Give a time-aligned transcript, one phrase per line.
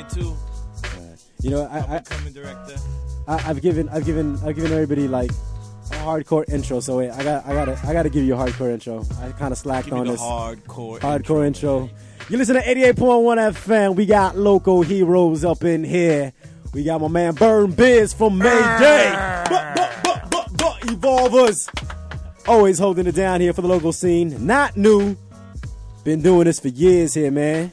[0.00, 0.36] it too.
[1.42, 2.76] You know, I, I Coming director.
[3.26, 6.80] I, I've given I've given I've given everybody like a hardcore intro.
[6.80, 9.04] So wait, I got I gotta I gotta give you a hardcore intro.
[9.20, 10.98] I kind of slacked on this hardcore.
[11.00, 11.88] hardcore intro.
[12.28, 13.96] You listen to 88.1 FM.
[13.96, 16.32] We got local heroes up in here.
[16.72, 19.10] We got my man Bernbiz from Mayday.
[19.48, 21.68] But, but, but, but, but, Evolvers.
[22.46, 24.46] Always holding it down here for the local scene.
[24.46, 25.16] Not new.
[26.04, 27.72] Been doing this for years here, man.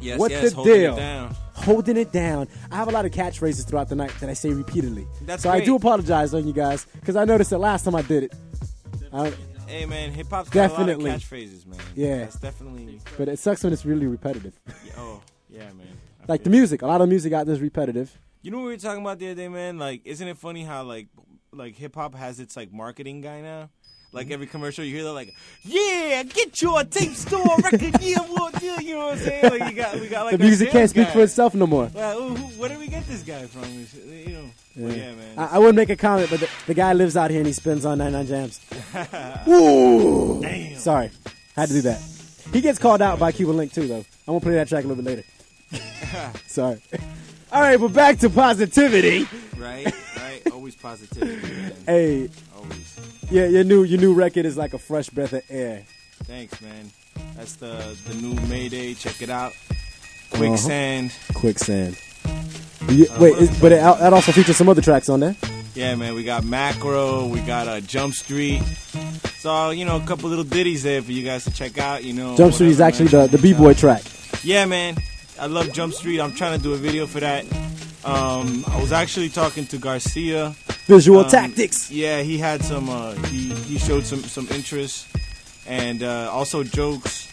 [0.00, 0.96] Yes, What's yes, the deal?
[1.64, 2.48] Holding it down.
[2.70, 5.06] I have a lot of catchphrases throughout the night that I say repeatedly.
[5.22, 8.02] That's so I do apologize on you guys because I noticed it last time I
[8.02, 8.34] did it.
[9.12, 9.32] I-
[9.66, 11.06] Hey man, hip hop's got Definitely.
[11.06, 11.80] a lot of catchphrases, man.
[11.94, 12.18] Yeah.
[12.18, 13.00] that's definitely.
[13.16, 14.52] but it sucks when it's really repetitive.
[14.98, 15.86] Oh yeah, man.
[16.22, 16.82] I like the music.
[16.82, 18.16] A lot of music out there is repetitive.
[18.42, 19.78] You know what we were talking about the other day, man?
[19.78, 21.08] Like, isn't it funny how like
[21.50, 23.70] like hip hop has its like marketing guy now?
[24.14, 28.58] Like every commercial you hear, they're like, "Yeah, get your tape store record deal, what
[28.60, 29.50] deal?" You know what I'm saying?
[29.50, 31.12] Like you got we got like the music can't speak guy.
[31.12, 31.90] for itself no more.
[31.92, 33.64] Well, who, who, where did we get this guy from?
[34.08, 35.38] You know, yeah, yeah man.
[35.38, 37.52] I, I wouldn't make a comment, but the, the guy lives out here and he
[37.52, 39.48] spins on 99 Jamz.
[39.48, 40.40] Ooh.
[40.40, 40.78] Damn.
[40.78, 41.10] Sorry.
[41.56, 42.00] Had to do that.
[42.52, 44.04] He gets called out by Cuban Link too, though.
[44.26, 45.24] I'm going to play that track a little bit
[45.72, 46.32] later.
[46.46, 46.80] Sorry.
[47.52, 49.26] All right, but back to positivity.
[49.56, 50.42] right, right.
[50.52, 51.72] Always positivity, man.
[51.86, 52.30] Hey.
[53.34, 55.82] Yeah, your new your new record is like a fresh breath of air.
[56.22, 56.92] Thanks, man.
[57.34, 58.94] That's the the new Mayday.
[58.94, 59.52] Check it out.
[60.30, 61.12] Quicksand.
[61.34, 61.98] Quicksand.
[62.88, 65.34] You- wait, is, but it, that also features some other tracks on there.
[65.74, 66.14] Yeah, man.
[66.14, 67.26] We got Macro.
[67.26, 68.62] We got uh, Jump Street.
[69.38, 72.04] So you know, a couple little ditties there for you guys to check out.
[72.04, 73.30] You know, Jump Street is actually man.
[73.30, 74.02] the, the B-boy track.
[74.44, 74.96] Yeah, man.
[75.40, 76.20] I love Jump Street.
[76.20, 77.44] I'm trying to do a video for that.
[78.04, 80.54] Um, I was actually talking to Garcia.
[80.86, 81.90] Visual Um, tactics.
[81.90, 82.88] Yeah, he had some.
[82.90, 85.06] Uh, he he showed some some interest,
[85.66, 87.28] and uh, also jokes.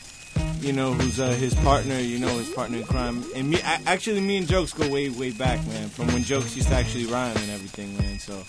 [0.61, 1.99] You know, who's uh, his partner?
[1.99, 3.23] You know, his partner in crime.
[3.35, 5.89] And me, a- actually, me and jokes go way way back, man.
[5.89, 8.19] From when jokes used to actually rhyme and everything, man.
[8.19, 8.41] So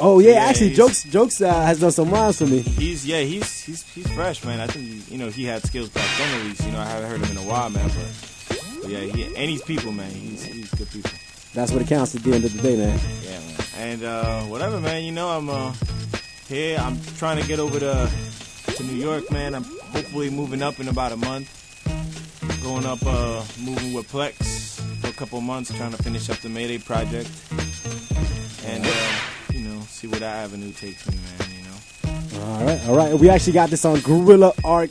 [0.00, 2.60] Oh yeah, yeah, actually, jokes jokes uh, has done some rhymes for me.
[2.60, 4.60] he's yeah, he's he's he's fresh, man.
[4.60, 6.64] I think you know he had skills back then at least.
[6.64, 7.88] You know, I haven't heard him in a while, man.
[7.88, 10.10] But, but yeah, he, and he's people, man.
[10.10, 11.10] He's he's good people.
[11.52, 12.98] That's what it counts at the end of the day, man.
[13.24, 13.56] Yeah, man.
[13.78, 15.04] And uh, whatever, man.
[15.04, 15.72] You know, I'm uh,
[16.48, 16.78] here.
[16.80, 18.10] I'm trying to get over to
[18.74, 19.54] to New York, man.
[19.54, 21.54] I'm hopefully moving up in about a month.
[22.60, 26.48] Going up, uh, moving with Plex for a couple months, trying to finish up the
[26.48, 27.30] Mayday project,
[28.66, 29.10] and uh,
[29.52, 31.48] you know, see where that avenue takes me, man.
[31.56, 32.44] You know.
[32.44, 33.14] All right, all right.
[33.14, 34.90] We actually got this on Gorilla Arc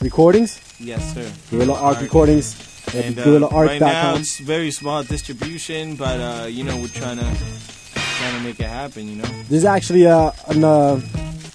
[0.00, 0.60] Recordings.
[0.80, 1.30] Yes, sir.
[1.48, 2.00] Gorilla Arc Arc.
[2.02, 2.71] Recordings.
[2.94, 7.24] And uh, right now it's very small distribution, but uh, you know we're trying to
[7.94, 9.08] trying to make it happen.
[9.08, 9.28] You know.
[9.48, 11.00] There's actually a an, uh,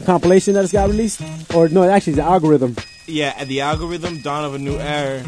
[0.05, 1.21] compilation that just got released,
[1.53, 2.75] or no, actually it's the algorithm.
[3.05, 5.19] Yeah, the algorithm, Dawn of a New Era,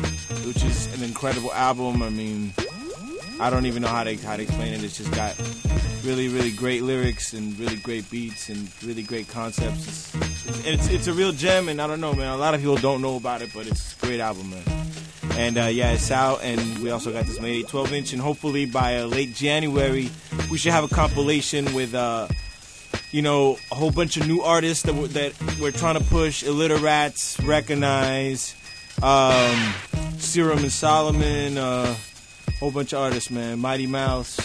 [0.46, 2.02] which is an incredible album.
[2.02, 2.53] I mean,
[3.40, 4.84] I don't even know how to how to explain it.
[4.84, 5.38] It's just got
[6.03, 10.14] really, really great lyrics and really great beats and really great concepts.
[10.16, 12.30] It's, it's, it's, it's a real gem, and I don't know, man.
[12.30, 14.89] A lot of people don't know about it, but it's a great album, man.
[15.40, 18.66] And uh, yeah, it's out, and we also got this made 12 inch, and hopefully
[18.66, 20.10] by uh, late January,
[20.52, 21.96] we should have a compilation with.
[21.96, 22.28] Uh,
[23.12, 26.44] you know, a whole bunch of new artists that we're, that we're trying to push.
[26.44, 28.54] Illiterats, Recognize,
[29.02, 29.74] um,
[30.20, 31.96] Serum and Solomon, uh,
[32.60, 33.58] whole bunch of artists, man.
[33.60, 34.38] Mighty Mouse,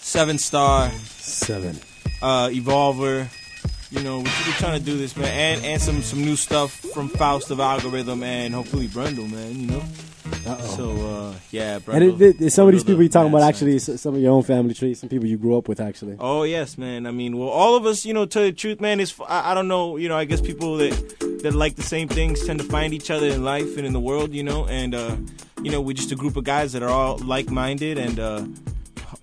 [0.00, 1.76] Seven Star, Seven.
[2.22, 3.26] uh, Evolver.
[3.90, 6.72] You know, we're, we're trying to do this, man, and and some some new stuff
[6.72, 9.58] from Faust of Algorithm and hopefully Brundle, man.
[9.58, 9.82] You know,
[10.46, 10.76] Uh-oh.
[10.76, 11.94] so uh, yeah, Brundle.
[11.94, 13.88] and it, it, it's some of these people you're talking about scientist.
[13.88, 16.16] actually s- some of your own family tree, some people you grew up with actually.
[16.20, 17.06] Oh yes, man.
[17.06, 19.00] I mean, well, all of us, you know, tell the truth, man.
[19.00, 20.18] Is I, I don't know, you know.
[20.18, 23.42] I guess people that that like the same things tend to find each other in
[23.42, 24.66] life and in the world, you know.
[24.66, 25.16] And uh,
[25.62, 28.44] you know, we're just a group of guys that are all like-minded, and uh,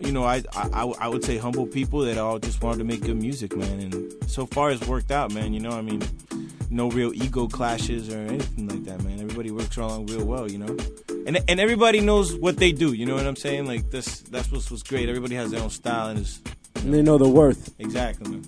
[0.05, 3.01] you know, I, I I would say humble people that all just wanted to make
[3.01, 3.79] good music, man.
[3.79, 5.53] And so far, it's worked out, man.
[5.53, 6.01] You know, I mean,
[6.69, 9.19] no real ego clashes or anything like that, man.
[9.19, 10.75] Everybody works along real well, you know.
[11.27, 13.65] And, and everybody knows what they do, you know what I'm saying?
[13.65, 15.09] Like this, that's what's, what's great.
[15.09, 16.39] Everybody has their own style and is
[16.75, 17.73] And they know the worth.
[17.79, 18.43] Exactly, man.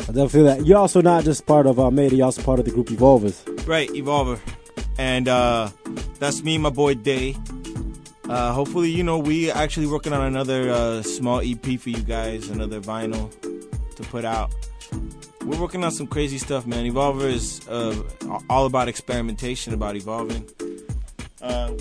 [0.00, 0.66] I definitely feel that.
[0.66, 3.44] You're also not just part of uh, Mayday, you're also part of the group Evolvers.
[3.64, 4.40] Right, Evolver.
[4.98, 5.70] And uh,
[6.18, 7.36] that's me, and my boy Day.
[8.30, 12.48] Uh, hopefully, you know, we actually working on another uh, small EP for you guys,
[12.48, 13.28] another vinyl
[13.96, 14.54] to put out.
[15.44, 16.86] We're working on some crazy stuff, man.
[16.86, 18.00] Evolver is uh,
[18.48, 20.48] all about experimentation, about evolving.
[21.42, 21.72] Uh,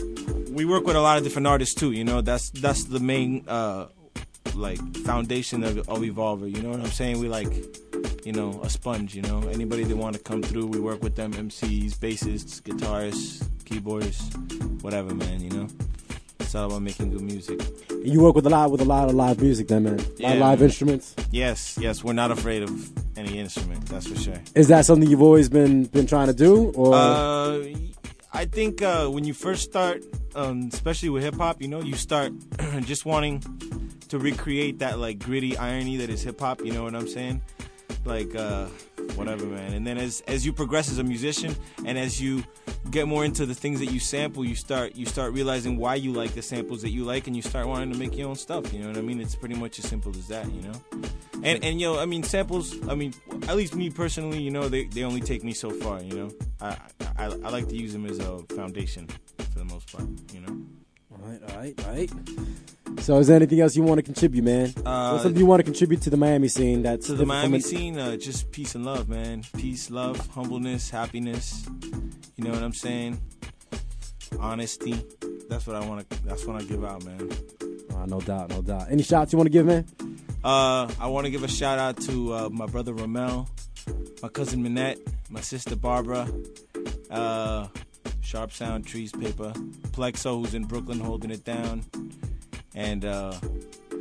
[0.49, 1.91] we work with a lot of different artists too.
[1.91, 3.85] You know, that's that's the main uh,
[4.55, 6.51] like foundation of, of Evolver.
[6.51, 7.19] You know what I'm saying?
[7.19, 7.53] We like,
[8.25, 9.13] you know, a sponge.
[9.13, 11.31] You know, anybody that want to come through, we work with them.
[11.31, 15.41] MCs, bassists, guitarists, keyboardists, whatever, man.
[15.41, 15.67] You know.
[16.49, 17.61] It's all about making good music.
[18.03, 19.99] You work with a lot with a lot of live music, then, man.
[20.17, 20.69] Yeah, live man.
[20.69, 21.15] instruments.
[21.29, 22.71] Yes, yes, we're not afraid of
[23.15, 23.85] any instrument.
[23.85, 24.41] That's for sure.
[24.55, 27.67] Is that something you've always been been trying to do, or Uh,
[28.33, 30.03] I think uh, when you first start,
[30.33, 32.33] um, especially with hip hop, you know, you start
[32.81, 33.43] just wanting
[34.07, 36.65] to recreate that like gritty irony that is hip hop.
[36.65, 37.43] You know what I'm saying?
[38.05, 38.65] Like uh,
[39.13, 39.73] whatever, man.
[39.73, 41.55] And then as as you progress as a musician,
[41.85, 42.43] and as you
[42.91, 46.11] get more into the things that you sample, you start you start realizing why you
[46.11, 48.71] like the samples that you like, and you start wanting to make your own stuff.
[48.73, 49.19] You know what I mean?
[49.19, 50.51] It's pretty much as simple as that.
[50.51, 50.81] You know.
[51.43, 52.75] And and yo, I mean samples.
[52.87, 53.13] I mean,
[53.47, 56.01] at least me personally, you know, they, they only take me so far.
[56.01, 56.31] You know,
[56.61, 56.77] I,
[57.17, 60.07] I I like to use them as a foundation for the most part.
[60.33, 60.57] You know.
[61.11, 62.11] all right, all right, all right.
[63.01, 64.73] So, is there anything else you want to contribute, man?
[64.85, 66.83] Uh, What's something you want to contribute to the Miami scene?
[66.83, 69.43] That's To the Miami scene, uh, just peace and love, man.
[69.57, 71.65] Peace, love, humbleness, happiness.
[72.35, 73.19] You know what I'm saying?
[74.39, 75.01] Honesty.
[75.49, 76.23] That's what I want to.
[76.23, 77.29] That's what I give out, man.
[77.95, 78.87] Uh, no doubt, no doubt.
[78.91, 79.85] Any shots you want to give, man?
[80.43, 83.49] Uh, I want to give a shout out to uh, my brother Ramel,
[84.21, 84.99] my cousin Minette,
[85.29, 86.29] my sister Barbara,
[87.09, 87.67] uh,
[88.21, 89.51] Sharp Sound Trees Paper,
[89.91, 91.83] Plexo who's in Brooklyn holding it down,
[92.75, 93.33] and uh,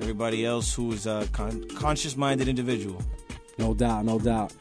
[0.01, 3.03] everybody else who is a con- conscious-minded individual.
[3.59, 4.53] No doubt, no doubt.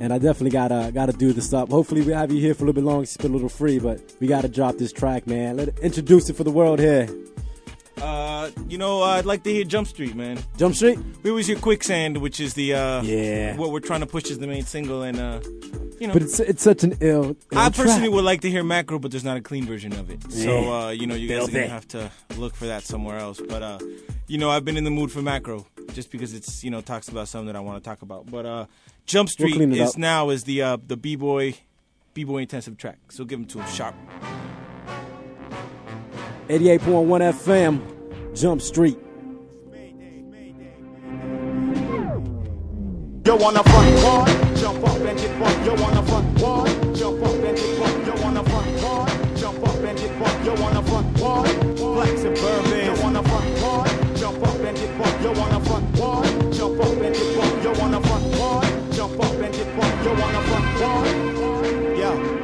[0.00, 1.68] And I definitely gotta gotta do this up.
[1.68, 3.02] Hopefully, we have you here for a little bit longer.
[3.02, 5.58] It's been a little free, but we gotta drop this track, man.
[5.58, 7.06] Let introduce it for the world here.
[8.00, 10.38] Uh, you know, I'd like to hear Jump Street, man.
[10.56, 10.98] Jump Street.
[11.22, 13.56] We always hear Quicksand, which is the uh, Yeah.
[13.56, 15.40] what we're trying to push is the main single, and uh,
[16.00, 16.12] you know.
[16.14, 17.36] But it's it's such an ill.
[17.52, 18.10] ill I personally track.
[18.12, 20.20] would like to hear Macro, but there's not a clean version of it.
[20.32, 20.70] So, Yeah.
[20.86, 23.40] uh, you know, you guys are gonna have to look for that somewhere else.
[23.48, 23.78] But, uh,
[24.26, 27.08] you know, I've been in the mood for Macro just because it's, you know, talks
[27.08, 28.30] about something that I want to talk about.
[28.30, 28.66] But uh,
[29.06, 29.98] Jump Street clean it is up.
[29.98, 31.54] now is the uh, the b boy
[32.14, 32.98] b boy intensive track.
[33.10, 33.94] So give him to him sharp.
[36.48, 38.98] 88.1 FM, Jump Street.
[43.26, 44.24] You wanna front wall,
[44.60, 45.64] jump up and get bumped.
[45.64, 48.06] You wanna front wall, jump up and get bumped.
[48.06, 50.44] You wanna front wall, jump up and get bumped.
[50.44, 51.44] You wanna front wall,
[51.94, 52.84] flex and bourbon.
[52.84, 53.86] You wanna front wall,
[54.16, 55.22] jump up and get bumped.
[55.22, 56.22] You wanna front wall,
[56.52, 57.64] jump up and get bumped.
[57.64, 58.62] You wanna front wall,
[58.92, 60.04] jump up and get bumped.
[60.04, 61.06] You wanna front wall,
[61.96, 62.40] yeah.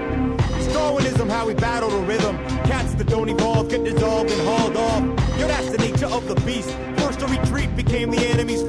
[0.72, 2.36] Darwinism, how we battle the rhythm.
[2.64, 5.02] Cats that don't evolve get dissolved and hauled off.
[5.38, 6.70] Yo, that's the nature of the beast.
[6.96, 8.62] First to retreat became the enemy's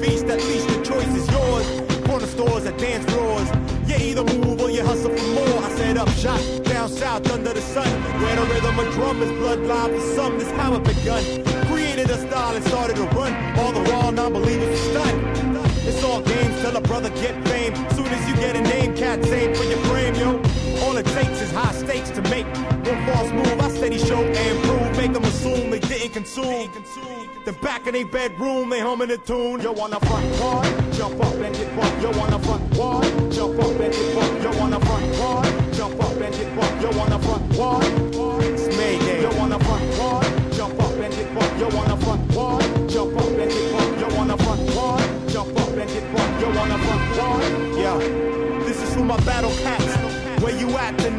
[8.38, 10.38] the rhythm of drum is bloodline for some.
[10.38, 11.22] This how it begun.
[11.66, 13.32] Created a style and started to run.
[13.58, 15.56] All the while non-believers stunned.
[15.88, 17.74] It's all games till a brother get fame.
[17.96, 20.40] Soon as you get a name, cat aim for your frame, yo.
[20.84, 22.46] All it takes is high stakes to make
[22.86, 23.60] one false move.
[23.60, 26.70] I steady show and prove, make them assume they didn't consume.
[27.44, 29.60] Then back in their bedroom, they humming a tune.
[29.60, 30.62] Yo, wanna front wall,
[30.92, 32.02] jump up and get bumped.
[32.02, 34.42] Yo, wanna front wall, jump up and get bumped.
[34.42, 35.67] You wanna front wall,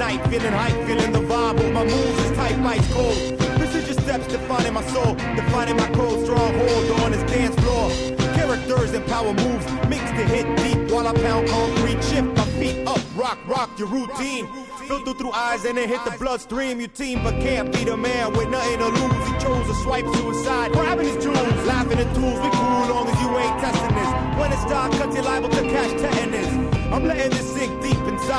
[0.10, 0.30] at tonight?
[0.30, 1.58] Feeling hype, feeling the vibe.
[1.58, 3.40] But my moves is tight, ice cold.
[3.58, 7.92] Precision steps defining my soul, defining my cold Stronghold on this dance floor.
[8.36, 12.04] Characters and power moves mixed to hit deep while I pound concrete.
[12.04, 14.48] Shift my feet up, rock, rock your routine.
[14.88, 16.80] Filter through eyes and then hit the bloodstream.
[16.80, 19.28] Your team, but can't be the man with nothing to lose.
[19.28, 22.40] He chose to swipe suicide, grabbing his jewels, laughing at tools.
[22.40, 24.12] We cool long as you ain't testing this.
[24.40, 25.39] When it's dark, cut you liable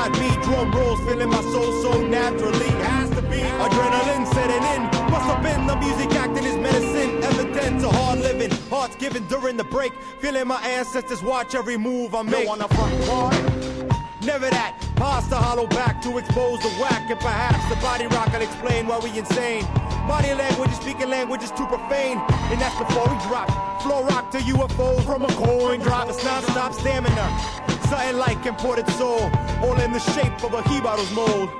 [0.06, 0.42] inside me.
[0.42, 2.70] Drum rolls filling my soul so naturally.
[2.82, 4.82] Has to be adrenaline setting in.
[5.10, 7.22] Must have been the music acting as medicine.
[7.22, 9.92] Evidence of hard living, hearts given during the break.
[10.20, 12.48] Feeling my ancestors watch every move I make.
[12.48, 13.34] on the front part.
[14.22, 14.76] Never that.
[14.96, 17.10] Past the hollow back to expose the whack.
[17.10, 19.64] And perhaps the body rock will explain why we insane.
[20.06, 22.18] Body language, is speaking language is too profane.
[22.50, 23.48] And that's before we drop.
[23.82, 26.08] Flow rock to UFOs from a coin drop.
[26.08, 27.79] It's non-stop stamina.
[27.90, 29.18] Something like imported soul.
[29.64, 31.50] All in the shape of a Hebaro's mold.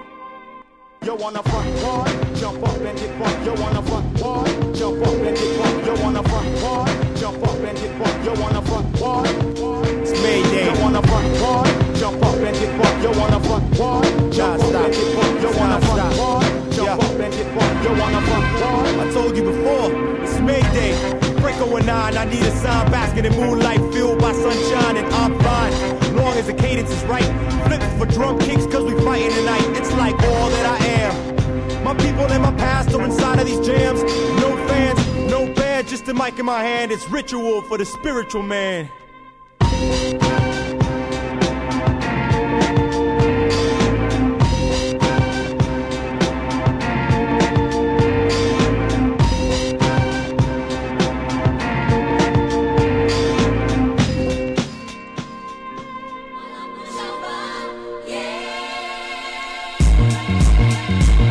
[1.03, 2.07] You wanna front wall,
[2.37, 3.45] jump up and get bumped.
[3.45, 5.87] You wanna front wall, jump up and get bumped.
[5.87, 8.25] You wanna front wall, jump up and get bumped.
[8.25, 9.25] You wanna front wall.
[9.27, 10.67] It's Mayday.
[10.71, 11.65] You wanna front wall,
[11.99, 13.03] jump up and get bumped.
[13.03, 15.43] You wanna front wall, jump up and get bumped.
[15.43, 17.83] You wanna front wall, jump up and get bumped.
[17.83, 19.01] You wanna front wall.
[19.03, 19.91] I told you before,
[20.23, 20.95] it's Mayday.
[21.43, 26.00] Break 09, I need a sign basket in moonlight fueled by sunshine and I'm fine.
[26.41, 27.23] As the cadence is right.
[27.67, 29.77] Flipping for drum kicks cause we fighting tonight.
[29.77, 31.85] It's like all that I am.
[31.85, 34.03] My people and my past are inside of these jams.
[34.41, 38.43] No fans, no band, just the mic in my hand, it's ritual for the spiritual
[38.43, 38.89] man.